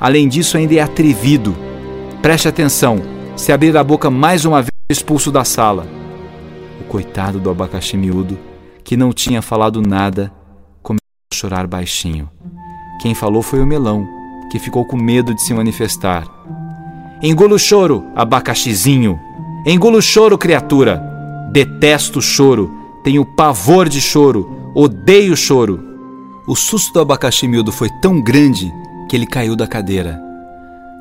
Além 0.00 0.28
disso, 0.28 0.56
ainda 0.56 0.74
é 0.76 0.80
atrevido. 0.80 1.54
Preste 2.22 2.48
atenção: 2.48 3.02
se 3.36 3.52
abrir 3.52 3.76
a 3.76 3.84
boca 3.84 4.08
mais 4.08 4.46
uma 4.46 4.62
vez, 4.62 4.70
expulso 4.88 5.30
da 5.30 5.44
sala. 5.44 5.86
O 6.80 6.84
coitado 6.84 7.38
do 7.38 7.50
abacaxi 7.50 7.98
miúdo, 7.98 8.38
que 8.82 8.96
não 8.96 9.12
tinha 9.12 9.42
falado 9.42 9.82
nada, 9.82 10.32
começou 10.82 11.02
a 11.30 11.36
chorar 11.36 11.66
baixinho. 11.66 12.30
Quem 13.02 13.14
falou 13.14 13.42
foi 13.42 13.60
o 13.60 13.66
melão, 13.66 14.08
que 14.50 14.58
ficou 14.58 14.86
com 14.86 14.96
medo 14.96 15.34
de 15.34 15.42
se 15.42 15.52
manifestar. 15.52 16.26
Engula 17.22 17.56
o 17.56 17.58
choro, 17.58 18.06
abacaxizinho. 18.14 19.20
Engula 19.66 19.98
o 19.98 20.02
choro, 20.02 20.38
criatura. 20.38 20.96
Detesto 21.52 22.20
o 22.20 22.22
choro. 22.22 22.85
Tenho 23.06 23.24
pavor 23.24 23.88
de 23.88 24.00
choro. 24.00 24.72
Odeio 24.74 25.36
choro. 25.36 25.78
O 26.44 26.56
susto 26.56 26.92
do 26.92 26.98
abacaxi 26.98 27.46
miúdo 27.46 27.70
foi 27.70 27.88
tão 28.02 28.20
grande 28.20 28.74
que 29.08 29.14
ele 29.14 29.28
caiu 29.28 29.54
da 29.54 29.64
cadeira. 29.64 30.20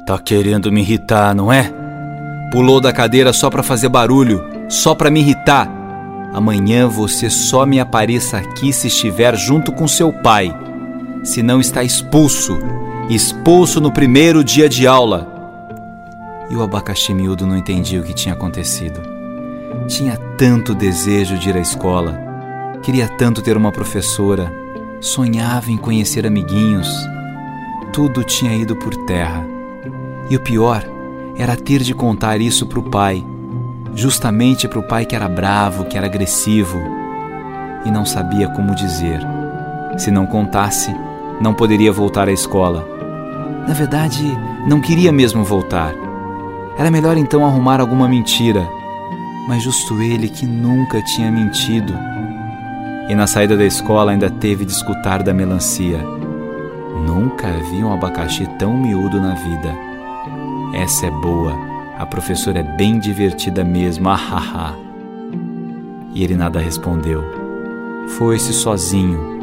Tá 0.06 0.20
querendo 0.20 0.72
me 0.72 0.82
irritar, 0.82 1.34
não 1.34 1.52
é? 1.52 1.74
Pulou 2.52 2.80
da 2.80 2.94
cadeira 2.94 3.34
só 3.34 3.50
para 3.50 3.64
fazer 3.64 3.90
barulho, 3.90 4.40
só 4.70 4.94
para 4.94 5.10
me 5.10 5.20
irritar. 5.20 5.68
Amanhã 6.32 6.88
você 6.88 7.28
só 7.28 7.66
me 7.66 7.80
apareça 7.80 8.38
aqui 8.38 8.72
se 8.72 8.86
estiver 8.86 9.36
junto 9.36 9.72
com 9.72 9.88
seu 9.88 10.14
pai. 10.14 10.56
Se 11.24 11.42
não 11.42 11.60
está 11.60 11.84
expulso, 11.84 12.56
expulso 13.10 13.82
no 13.82 13.92
primeiro 13.92 14.44
dia 14.44 14.70
de 14.70 14.86
aula 14.86 15.34
e 16.52 16.56
o 16.56 16.62
abacaxi 16.62 17.16
miúdo 17.16 17.48
não 17.48 17.58
entendia 17.58 18.00
o 18.00 18.04
que 18.04 18.14
tinha 18.14 18.36
acontecido. 18.36 19.15
Tinha 19.88 20.18
tanto 20.38 20.74
desejo 20.74 21.38
de 21.38 21.50
ir 21.50 21.58
à 21.58 21.60
escola, 21.60 22.20
queria 22.82 23.08
tanto 23.08 23.42
ter 23.42 23.56
uma 23.56 23.72
professora, 23.72 24.52
sonhava 25.00 25.72
em 25.72 25.78
conhecer 25.78 26.26
amiguinhos. 26.26 26.90
Tudo 27.94 28.24
tinha 28.24 28.56
ido 28.56 28.76
por 28.76 28.96
terra. 29.06 29.46
E 30.30 30.36
o 30.36 30.40
pior 30.40 30.84
era 31.38 31.56
ter 31.56 31.82
de 31.82 31.94
contar 31.94 32.42
isso 32.42 32.66
para 32.66 32.80
o 32.80 32.84
pai, 32.84 33.24
justamente 33.94 34.68
para 34.68 34.80
o 34.80 34.88
pai 34.88 35.06
que 35.06 35.16
era 35.16 35.30
bravo, 35.30 35.86
que 35.86 35.98
era 35.98 36.08
agressivo 36.08 36.80
e 37.86 37.92
não 37.92 38.06
sabia 38.06 38.50
como 38.50 38.76
dizer. 38.76 39.22
Se 39.98 40.10
não 40.10 40.26
contasse, 40.26 40.94
não 41.40 41.54
poderia 41.54 41.92
voltar 41.92 42.28
à 42.28 42.32
escola. 42.32 42.86
Na 43.68 43.74
verdade, 43.74 44.24
não 44.68 44.82
queria 44.82 45.12
mesmo 45.12 45.44
voltar 45.44 45.94
era 46.78 46.92
melhor 46.92 47.16
então 47.18 47.46
arrumar 47.46 47.80
alguma 47.80 48.08
mentira, 48.08 48.68
mas 49.48 49.64
justo 49.64 50.02
ele 50.02 50.30
que 50.30 50.46
nunca 50.46 51.02
tinha 51.02 51.32
mentido. 51.32 51.94
E 53.10 53.16
na 53.16 53.28
saída 53.28 53.56
da 53.56 53.66
escola 53.66 54.12
ainda 54.12 54.30
teve 54.30 54.66
de 54.66 54.72
escutar 54.72 55.22
da 55.22 55.34
melancia. 55.34 56.00
Nunca 57.06 57.52
vi 57.70 57.84
um 57.84 57.94
abacaxi 57.94 58.48
tão 58.58 58.76
miúdo 58.76 59.22
na 59.22 59.36
vida. 59.36 59.76
Essa 60.74 61.08
é 61.08 61.12
boa, 61.12 61.54
a 61.98 62.06
professora 62.06 62.60
é 62.60 62.64
bem 62.64 63.00
divertida 63.00 63.64
mesmo, 63.64 64.10
ahaha. 64.10 64.76
E 66.14 66.24
ele 66.24 66.36
nada 66.36 66.60
respondeu. 66.60 67.24
Foi-se 68.18 68.54
sozinho. 68.54 69.36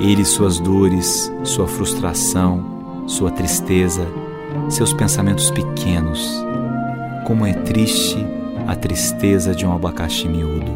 Ele, 0.00 0.24
suas 0.24 0.58
dores, 0.58 1.32
sua 1.42 1.66
frustração, 1.66 3.04
sua 3.06 3.30
tristeza, 3.30 4.06
seus 4.68 4.92
pensamentos 4.92 5.50
pequenos 5.50 6.44
como 7.26 7.44
é 7.44 7.52
triste 7.52 8.24
a 8.66 8.74
tristeza 8.74 9.54
de 9.54 9.64
um 9.64 9.72
abacaxi 9.72 10.28
miúdo. 10.28 10.72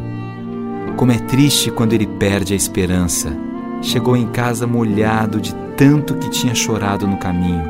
Como 0.97 1.13
é 1.13 1.19
triste 1.19 1.71
quando 1.71 1.93
ele 1.93 2.07
perde 2.07 2.53
a 2.53 2.57
esperança. 2.57 3.35
Chegou 3.83 4.17
em 4.17 4.27
casa 4.27 4.67
molhado 4.67 5.41
de 5.41 5.55
tanto 5.77 6.15
que 6.15 6.29
tinha 6.29 6.55
chorado 6.55 7.07
no 7.07 7.17
caminho. 7.17 7.65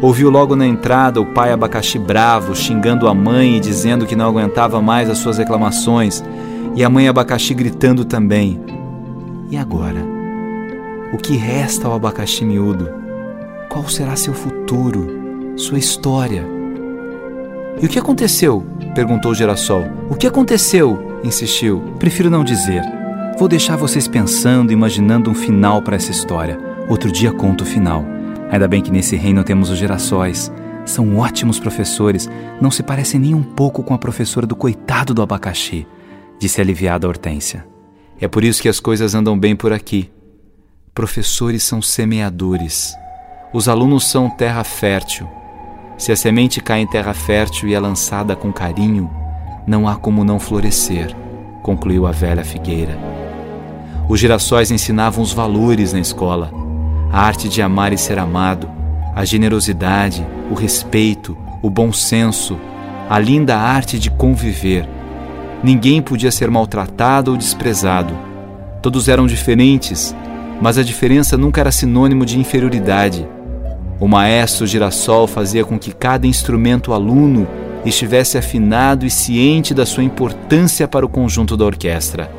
Ouviu 0.00 0.30
logo 0.30 0.54
na 0.54 0.66
entrada 0.66 1.20
o 1.20 1.26
pai 1.26 1.50
abacaxi 1.52 1.98
bravo, 1.98 2.54
xingando 2.54 3.08
a 3.08 3.14
mãe 3.14 3.56
e 3.56 3.60
dizendo 3.60 4.06
que 4.06 4.14
não 4.14 4.28
aguentava 4.28 4.80
mais 4.80 5.10
as 5.10 5.18
suas 5.18 5.38
reclamações, 5.38 6.22
e 6.74 6.84
a 6.84 6.88
mãe 6.88 7.08
abacaxi 7.08 7.54
gritando 7.54 8.04
também. 8.04 8.60
E 9.50 9.56
agora? 9.56 10.04
O 11.12 11.16
que 11.16 11.36
resta 11.36 11.88
ao 11.88 11.94
abacaxi 11.94 12.44
miúdo? 12.44 12.88
Qual 13.68 13.88
será 13.88 14.14
seu 14.16 14.34
futuro, 14.34 15.54
sua 15.56 15.78
história? 15.78 16.55
E 17.80 17.86
o 17.86 17.88
que 17.88 17.98
aconteceu? 17.98 18.64
perguntou 18.94 19.34
girassol. 19.34 19.84
O 20.08 20.14
que 20.14 20.26
aconteceu? 20.26 21.20
insistiu. 21.22 21.80
Prefiro 21.98 22.30
não 22.30 22.42
dizer. 22.42 22.82
Vou 23.38 23.48
deixar 23.48 23.76
vocês 23.76 24.08
pensando, 24.08 24.72
imaginando 24.72 25.30
um 25.30 25.34
final 25.34 25.82
para 25.82 25.96
essa 25.96 26.10
história. 26.10 26.58
Outro 26.88 27.12
dia 27.12 27.32
conto 27.32 27.62
o 27.62 27.66
final. 27.66 28.02
Ainda 28.50 28.66
bem 28.66 28.80
que 28.80 28.90
nesse 28.90 29.14
reino 29.16 29.44
temos 29.44 29.68
os 29.68 29.76
girassóis. 29.78 30.50
São 30.86 31.18
ótimos 31.18 31.58
professores, 31.58 32.30
não 32.60 32.70
se 32.70 32.82
parecem 32.82 33.20
nem 33.20 33.34
um 33.34 33.42
pouco 33.42 33.82
com 33.82 33.92
a 33.92 33.98
professora 33.98 34.46
do 34.46 34.56
coitado 34.56 35.12
do 35.12 35.20
abacaxi, 35.20 35.86
disse 36.38 36.60
aliviada 36.60 37.08
Hortência. 37.08 37.66
É 38.20 38.26
por 38.26 38.44
isso 38.44 38.62
que 38.62 38.68
as 38.68 38.80
coisas 38.80 39.14
andam 39.14 39.38
bem 39.38 39.54
por 39.54 39.72
aqui. 39.72 40.10
Professores 40.94 41.62
são 41.62 41.82
semeadores. 41.82 42.94
Os 43.52 43.68
alunos 43.68 44.08
são 44.08 44.30
terra 44.30 44.64
fértil. 44.64 45.28
Se 45.98 46.12
a 46.12 46.16
semente 46.16 46.60
cai 46.60 46.80
em 46.80 46.86
terra 46.86 47.14
fértil 47.14 47.68
e 47.68 47.74
é 47.74 47.80
lançada 47.80 48.36
com 48.36 48.52
carinho, 48.52 49.10
não 49.66 49.88
há 49.88 49.96
como 49.96 50.24
não 50.24 50.38
florescer, 50.38 51.14
concluiu 51.62 52.06
a 52.06 52.12
velha 52.12 52.44
figueira. 52.44 52.98
Os 54.08 54.20
girassóis 54.20 54.70
ensinavam 54.70 55.24
os 55.24 55.32
valores 55.32 55.92
na 55.92 55.98
escola: 55.98 56.52
a 57.10 57.20
arte 57.20 57.48
de 57.48 57.62
amar 57.62 57.92
e 57.92 57.98
ser 57.98 58.18
amado, 58.18 58.68
a 59.14 59.24
generosidade, 59.24 60.24
o 60.50 60.54
respeito, 60.54 61.36
o 61.62 61.70
bom 61.70 61.92
senso, 61.92 62.58
a 63.08 63.18
linda 63.18 63.56
arte 63.56 63.98
de 63.98 64.10
conviver. 64.10 64.86
Ninguém 65.64 66.02
podia 66.02 66.30
ser 66.30 66.50
maltratado 66.50 67.30
ou 67.30 67.36
desprezado. 67.36 68.14
Todos 68.82 69.08
eram 69.08 69.26
diferentes, 69.26 70.14
mas 70.60 70.76
a 70.76 70.82
diferença 70.82 71.36
nunca 71.36 71.60
era 71.60 71.72
sinônimo 71.72 72.26
de 72.26 72.38
inferioridade. 72.38 73.26
O 73.98 74.06
maestro 74.06 74.66
Girassol 74.66 75.26
fazia 75.26 75.64
com 75.64 75.78
que 75.78 75.90
cada 75.90 76.26
instrumento 76.26 76.92
aluno 76.92 77.48
estivesse 77.84 78.36
afinado 78.36 79.06
e 79.06 79.10
ciente 79.10 79.72
da 79.72 79.86
sua 79.86 80.04
importância 80.04 80.86
para 80.86 81.06
o 81.06 81.08
conjunto 81.08 81.56
da 81.56 81.64
orquestra. 81.64 82.30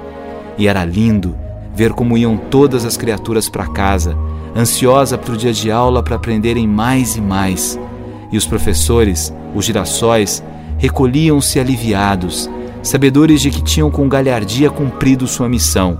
E 0.58 0.68
era 0.68 0.86
lindo 0.86 1.36
ver 1.74 1.94
como 1.94 2.18
iam 2.18 2.38
todas 2.38 2.86
as 2.86 2.98
criaturas 2.98 3.50
para 3.50 3.68
casa, 3.68 4.16
ansiosa 4.56 5.18
para 5.18 5.34
o 5.34 5.38
dia 5.38 5.54
de 5.54 5.72
aula 5.72 6.04
para 6.04 6.16
aprenderem 6.16 6.68
mais 6.68 7.16
e 7.16 7.22
mais. 7.22 7.80
E 8.32 8.38
os 8.38 8.46
professores, 8.46 9.34
os 9.56 9.66
girassóis, 9.66 10.44
recolhiam-se 10.78 11.60
aliviados, 11.60 12.50
sabedores 12.84 13.42
de 13.42 13.50
que 13.50 13.64
tinham 13.64 13.90
com 13.90 14.08
galhardia 14.08 14.70
cumprido 14.70 15.28
sua 15.28 15.50
missão. 15.50 16.00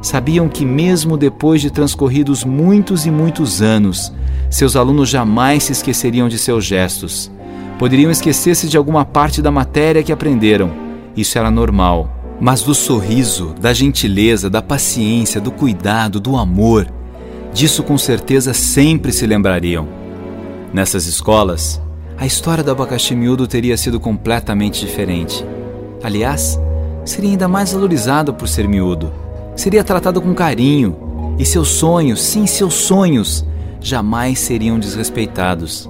Sabiam 0.00 0.48
que, 0.48 0.64
mesmo 0.64 1.16
depois 1.16 1.60
de 1.60 1.70
transcorridos 1.70 2.44
muitos 2.44 3.06
e 3.06 3.10
muitos 3.10 3.62
anos, 3.62 4.12
seus 4.52 4.76
alunos 4.76 5.08
jamais 5.08 5.64
se 5.64 5.72
esqueceriam 5.72 6.28
de 6.28 6.36
seus 6.36 6.66
gestos. 6.66 7.30
Poderiam 7.78 8.10
esquecer-se 8.10 8.68
de 8.68 8.76
alguma 8.76 9.02
parte 9.02 9.40
da 9.40 9.50
matéria 9.50 10.02
que 10.02 10.12
aprenderam. 10.12 10.70
Isso 11.16 11.38
era 11.38 11.50
normal. 11.50 12.36
Mas 12.38 12.60
do 12.60 12.74
sorriso, 12.74 13.54
da 13.58 13.72
gentileza, 13.72 14.50
da 14.50 14.60
paciência, 14.60 15.40
do 15.40 15.50
cuidado, 15.50 16.20
do 16.20 16.36
amor, 16.36 16.86
disso 17.54 17.82
com 17.82 17.96
certeza 17.96 18.52
sempre 18.52 19.10
se 19.10 19.26
lembrariam. 19.26 19.88
Nessas 20.70 21.06
escolas, 21.06 21.80
a 22.18 22.26
história 22.26 22.62
do 22.62 22.70
abacaxi 22.70 23.14
miúdo 23.14 23.46
teria 23.46 23.76
sido 23.78 23.98
completamente 23.98 24.84
diferente. 24.84 25.42
Aliás, 26.02 26.60
seria 27.06 27.30
ainda 27.30 27.48
mais 27.48 27.72
valorizado 27.72 28.34
por 28.34 28.46
ser 28.46 28.68
miúdo. 28.68 29.10
Seria 29.56 29.82
tratado 29.82 30.20
com 30.20 30.34
carinho, 30.34 31.34
e 31.38 31.44
seus 31.46 31.68
sonhos, 31.68 32.20
sim, 32.20 32.46
seus 32.46 32.74
sonhos, 32.74 33.46
jamais 33.82 34.38
seriam 34.38 34.78
desrespeitados. 34.78 35.88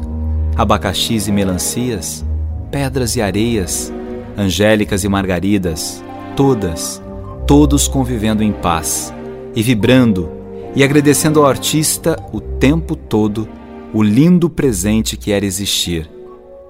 Abacaxis 0.57 1.29
e 1.29 1.33
melancias, 1.33 2.25
pedras 2.71 3.17
e 3.17 3.23
areias, 3.23 3.93
angélicas 4.37 5.05
e 5.05 5.09
margaridas, 5.09 6.03
todas, 6.37 7.03
todos 7.47 7.89
convivendo 7.89 8.43
em 8.43 8.53
paz 8.53 9.13
e 9.55 9.63
vibrando 9.63 10.31
e 10.75 10.83
agradecendo 10.83 11.41
ao 11.41 11.47
artista 11.47 12.17
o 12.33 12.41
tempo 12.41 12.97
todo 12.97 13.49
o 13.93 14.03
lindo 14.03 14.49
presente 14.49 15.17
que 15.17 15.33
era 15.33 15.45
existir. 15.45 16.11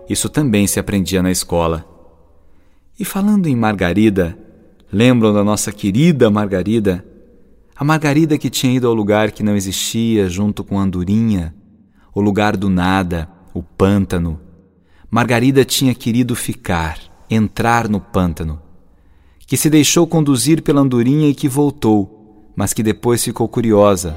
Isso 0.09 0.29
também 0.29 0.67
se 0.67 0.81
aprendia 0.81 1.23
na 1.23 1.31
escola. 1.31 1.85
E 2.99 3.05
falando 3.05 3.47
em 3.47 3.55
Margarida, 3.55 4.37
lembram 4.93 5.33
da 5.33 5.45
nossa 5.45 5.73
querida 5.73 6.31
Margarida? 6.31 7.05
A 7.83 7.85
Margarida 7.85 8.39
que 8.39 8.49
tinha 8.49 8.75
ido 8.75 8.87
ao 8.87 8.95
lugar 8.95 9.33
que 9.33 9.43
não 9.43 9.57
existia 9.57 10.29
junto 10.29 10.63
com 10.63 10.79
a 10.79 10.85
Andorinha, 10.85 11.53
o 12.15 12.21
lugar 12.21 12.57
do 12.57 12.71
nada, 12.71 13.29
o 13.53 13.61
pântano. 13.61 14.39
Margarida 15.11 15.65
tinha 15.65 15.93
querido 15.93 16.37
ficar, 16.37 16.97
entrar 17.29 17.89
no 17.89 17.99
pântano. 17.99 18.63
Que 19.49 19.57
se 19.57 19.69
deixou 19.69 20.07
conduzir 20.07 20.63
pela 20.63 20.81
Andorinha 20.81 21.29
e 21.29 21.35
que 21.35 21.49
voltou, 21.49 22.53
mas 22.55 22.73
que 22.73 22.85
depois 22.85 23.25
ficou 23.25 23.49
curiosa. 23.49 24.17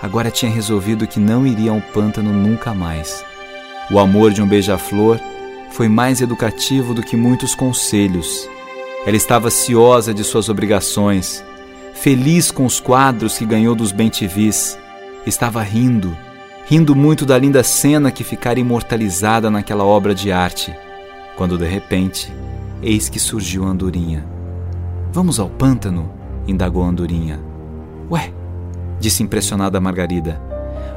Agora 0.00 0.30
tinha 0.30 0.52
resolvido 0.52 1.04
que 1.04 1.18
não 1.18 1.44
iria 1.44 1.72
ao 1.72 1.80
pântano 1.80 2.32
nunca 2.32 2.72
mais. 2.72 3.24
O 3.90 3.98
amor 3.98 4.30
de 4.30 4.40
um 4.40 4.46
beija-flor 4.46 5.18
foi 5.72 5.88
mais 5.88 6.20
educativo 6.20 6.94
do 6.94 7.02
que 7.02 7.16
muitos 7.16 7.52
conselhos. 7.52 8.48
Ela 9.04 9.16
estava 9.16 9.50
ciosa 9.50 10.14
de 10.14 10.22
suas 10.22 10.48
obrigações 10.48 11.42
feliz 11.94 12.50
com 12.50 12.64
os 12.64 12.80
quadros 12.80 13.38
que 13.38 13.46
ganhou 13.46 13.74
dos 13.74 13.92
bem-te-vis. 13.92 14.78
Estava 15.26 15.62
rindo, 15.62 16.16
rindo 16.66 16.96
muito 16.96 17.24
da 17.24 17.38
linda 17.38 17.62
cena 17.62 18.10
que 18.10 18.24
ficara 18.24 18.58
imortalizada 18.58 19.50
naquela 19.50 19.84
obra 19.84 20.14
de 20.14 20.32
arte, 20.32 20.74
quando 21.36 21.56
de 21.56 21.66
repente, 21.66 22.32
eis 22.82 23.08
que 23.08 23.18
surgiu 23.18 23.64
a 23.64 23.68
andorinha. 23.68 24.24
Vamos 25.12 25.38
ao 25.38 25.48
pântano? 25.48 26.10
indagou 26.46 26.82
a 26.82 26.88
andorinha. 26.88 27.38
Ué, 28.10 28.32
disse 28.98 29.22
impressionada 29.22 29.80
Margarida. 29.80 30.40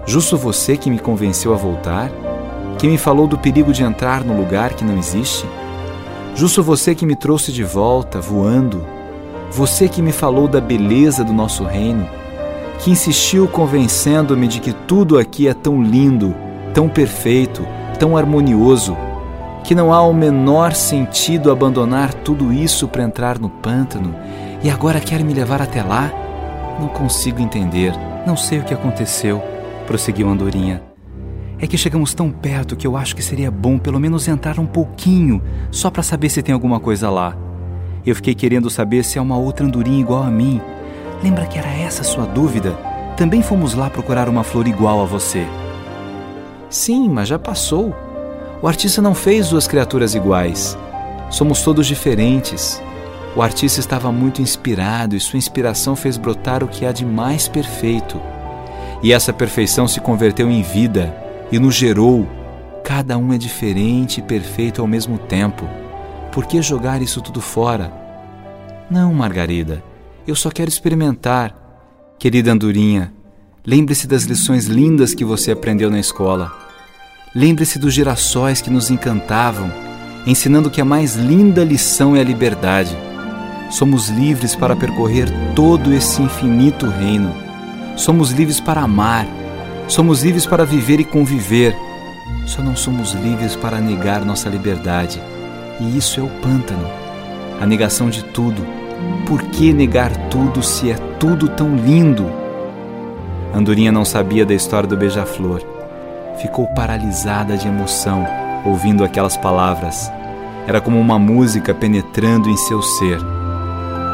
Justo 0.08 0.38
você 0.38 0.75
que 0.75 0.89
me 0.89 0.99
convenceu 0.99 1.53
a 1.53 1.58
voltar? 1.58 2.12
Que 2.79 2.88
me 2.88 2.97
falou 2.97 3.27
do 3.27 3.38
perigo 3.38 3.71
de 3.71 3.84
entrar 3.84 4.23
no 4.23 4.36
lugar 4.36 4.73
que 4.73 4.84
não 4.84 4.97
existe? 4.97 5.45
Justo 6.36 6.62
você 6.63 6.93
que 6.93 7.05
me 7.05 7.15
trouxe 7.15 7.51
de 7.51 7.63
volta, 7.63 8.19
voando, 8.19 8.86
você 9.56 9.88
que 9.88 10.02
me 10.02 10.12
falou 10.12 10.50
da 10.50 10.60
beleza 10.60 11.24
do 11.24 11.32
nosso 11.32 11.63
reino, 11.63 12.06
que 12.80 12.91
insistiu 12.91 13.48
convencendo-me 13.48 14.50
de 14.50 14.60
que 14.60 14.74
tudo 14.74 15.18
aqui 15.18 15.48
é 15.48 15.54
tão 15.54 15.82
lindo, 15.82 16.36
tão 16.74 16.89
perfeito, 16.89 17.65
tão 17.98 18.18
harmonioso, 18.18 18.98
que 19.63 19.74
não 19.74 19.94
há 19.94 20.02
o 20.02 20.13
menor 20.13 20.74
sentido 20.74 21.50
abandonar 21.50 22.13
tudo 22.13 22.52
isso 22.52 22.86
para 22.86 23.04
entrar 23.04 23.39
no 23.39 23.50
pântano 23.50 24.13
e 24.62 24.70
agora 24.70 25.00
quer 25.00 25.24
me 25.24 25.34
levar 25.34 25.62
até 25.62 25.82
lá? 25.82 26.12
Não 26.78 26.89
consigo 26.89 27.39
entender, 27.39 27.94
não 28.28 28.36
sei 28.36 28.60
o 28.60 28.63
que 28.63 28.74
aconteceu, 28.74 29.41
prosseguiu 29.88 30.30
Andorinha. 30.30 30.84
É 31.58 31.65
que 31.65 31.78
chegamos 31.78 32.13
tão 32.13 32.30
perto 32.30 32.76
que 32.76 32.86
eu 32.86 32.98
acho 32.98 33.15
que 33.15 33.24
seria 33.24 33.50
bom 33.50 33.78
pelo 33.78 34.02
menos 34.02 34.28
entrar 34.28 34.60
um 34.60 34.65
pouquinho, 34.65 35.41
só 35.72 35.89
para 35.89 36.04
saber 36.04 36.28
se 36.28 36.44
tem 36.44 36.54
alguma 36.54 36.78
coisa 36.78 37.10
lá. 37.10 37.44
Eu 38.06 38.15
fiquei 38.15 38.36
querendo 38.36 38.70
saber 38.70 39.04
se 39.04 39.18
é 39.18 39.22
uma 39.22 39.38
outra 39.38 39.65
andorinha 39.65 40.00
igual 40.00 40.22
a 40.22 40.30
mim. 40.30 40.62
Lembra 41.24 41.48
que 41.48 41.58
era 41.58 41.70
essa 41.70 42.04
sua 42.04 42.26
dúvida? 42.26 42.74
Também 43.18 43.41
fomos 43.41 43.74
lá 43.74 43.89
procurar 43.89 44.30
uma 44.30 44.44
flor 44.44 44.68
igual 44.68 45.02
a 45.02 45.06
você. 45.06 45.46
Sim, 46.70 47.10
mas 47.10 47.28
já 47.28 47.39
passou. 47.39 47.96
O 48.62 48.68
artista 48.68 49.02
não 49.02 49.15
fez 49.15 49.50
duas 49.50 49.68
criaturas 49.68 50.13
iguais. 50.13 50.78
Somos 51.32 51.63
todos 51.63 51.88
diferentes. 51.88 52.82
O 53.36 53.41
artista 53.41 53.80
estava 53.80 54.12
muito 54.12 54.41
inspirado 54.41 55.15
e 55.15 55.20
sua 55.20 55.38
inspiração 55.38 55.96
fez 55.96 56.15
brotar 56.15 56.63
o 56.63 56.68
que 56.68 56.86
há 56.86 56.91
de 56.91 57.06
mais 57.06 57.48
perfeito. 57.48 58.22
E 59.02 59.12
essa 59.12 59.34
perfeição 59.34 59.88
se 59.88 60.00
converteu 60.00 60.50
em 60.50 60.62
vida 60.62 61.15
e 61.52 61.58
nos 61.58 61.74
gerou. 61.74 62.28
Cada 62.84 63.18
um 63.18 63.34
é 63.34 63.38
diferente 63.38 64.20
e 64.20 64.24
perfeito 64.24 64.80
ao 64.80 64.88
mesmo 64.88 65.18
tempo. 65.18 65.68
Por 66.36 66.45
que 66.45 66.62
jogar 66.62 67.02
isso 67.02 67.21
tudo 67.21 67.39
fora? 67.39 67.93
Não, 68.91 69.13
Margarida, 69.13 69.82
eu 70.28 70.36
só 70.36 70.52
quero 70.52 70.67
experimentar. 70.67 71.56
Querida 72.19 72.52
Andorinha, 72.52 73.13
lembre-se 73.65 74.06
das 74.06 74.24
lições 74.24 74.65
lindas 74.65 75.15
que 75.15 75.24
você 75.24 75.54
aprendeu 75.54 75.89
na 75.89 75.98
escola. 75.98 76.52
Lembre-se 77.34 77.80
dos 77.80 77.93
girassóis 77.93 78.60
que 78.60 78.69
nos 78.69 78.91
encantavam, 78.91 79.71
ensinando 80.28 80.69
que 80.69 80.82
a 80.82 80.86
mais 80.86 81.15
linda 81.15 81.63
lição 81.63 82.17
é 82.17 82.19
a 82.19 82.26
liberdade. 82.26 82.98
Somos 83.71 84.10
livres 84.10 84.58
para 84.58 84.76
percorrer 84.76 85.30
todo 85.56 85.93
esse 85.93 86.21
infinito 86.21 86.86
reino. 86.86 87.34
Somos 87.95 88.32
livres 88.32 88.60
para 88.60 88.82
amar. 88.82 89.26
Somos 89.88 90.21
livres 90.21 90.45
para 90.45 90.65
viver 90.65 91.00
e 91.00 91.06
conviver. 91.06 91.74
Só 92.45 92.62
não 92.62 92.76
somos 92.76 93.13
livres 93.13 93.56
para 93.56 93.80
negar 93.80 94.26
nossa 94.26 94.50
liberdade, 94.50 95.21
e 95.80 95.98
isso 95.98 96.20
é 96.20 96.24
o 96.24 96.30
pântano, 96.42 96.88
a 97.62 97.66
negação 97.66 98.10
de 98.10 98.24
tudo. 98.24 98.66
Por 99.28 99.42
que 99.42 99.74
negar 99.74 100.12
tudo 100.30 100.64
se 100.64 100.92
é 100.92 100.96
tudo 101.20 101.50
tão 101.50 101.76
lindo? 101.76 102.32
Andorinha 103.54 103.92
não 103.92 104.06
sabia 104.06 104.46
da 104.46 104.54
história 104.54 104.88
do 104.88 104.98
beija-flor. 104.98 105.62
Ficou 106.42 106.68
paralisada 106.68 107.58
de 107.58 107.68
emoção 107.68 108.26
ouvindo 108.66 109.04
aquelas 109.04 109.38
palavras. 109.38 110.12
Era 110.68 110.82
como 110.82 111.00
uma 111.00 111.20
música 111.20 111.74
penetrando 111.74 112.50
em 112.50 112.58
seu 112.58 112.82
ser. 112.82 113.20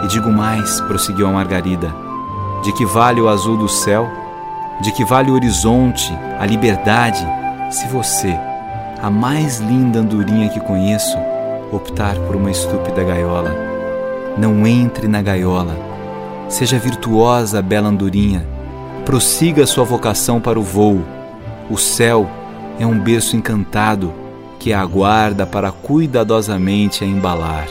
E 0.03 0.07
digo 0.07 0.31
mais, 0.31 0.81
prosseguiu 0.81 1.27
a 1.27 1.31
Margarida: 1.31 1.93
de 2.63 2.71
que 2.73 2.85
vale 2.85 3.21
o 3.21 3.27
azul 3.27 3.57
do 3.57 3.67
céu? 3.67 4.07
De 4.81 4.91
que 4.91 5.03
vale 5.03 5.31
o 5.31 5.33
horizonte, 5.33 6.11
a 6.39 6.45
liberdade, 6.45 7.25
se 7.69 7.87
você, 7.87 8.37
a 9.01 9.09
mais 9.09 9.59
linda 9.59 9.99
andorinha 9.99 10.49
que 10.49 10.59
conheço, 10.59 11.17
optar 11.71 12.15
por 12.27 12.35
uma 12.35 12.51
estúpida 12.51 13.03
gaiola? 13.03 13.55
Não 14.37 14.65
entre 14.65 15.07
na 15.07 15.21
gaiola. 15.21 15.75
Seja 16.49 16.77
virtuosa, 16.77 17.61
bela 17.61 17.89
andorinha. 17.89 18.45
Prossiga 19.05 19.65
sua 19.65 19.83
vocação 19.83 20.39
para 20.39 20.59
o 20.59 20.63
voo. 20.63 21.03
O 21.69 21.77
céu 21.77 22.29
é 22.79 22.85
um 22.85 22.99
berço 22.99 23.35
encantado 23.35 24.13
que 24.59 24.73
a 24.73 24.81
aguarda 24.81 25.45
para 25.45 25.71
cuidadosamente 25.71 27.03
a 27.03 27.07
embalar. 27.07 27.67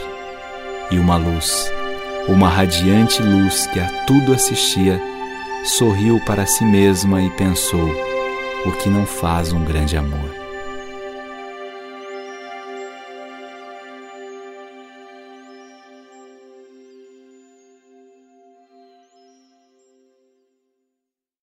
E 0.89 0.97
uma 0.97 1.15
luz, 1.15 1.71
uma 2.27 2.49
radiante 2.49 3.21
luz 3.21 3.65
que 3.67 3.79
a 3.79 3.87
tudo 4.05 4.33
assistia, 4.33 5.01
sorriu 5.63 6.19
para 6.25 6.45
si 6.45 6.65
mesma 6.65 7.21
e 7.21 7.29
pensou: 7.29 7.89
o 8.65 8.71
que 8.71 8.89
não 8.89 9.05
faz 9.05 9.53
um 9.53 9.63
grande 9.63 9.95
amor? 9.95 10.40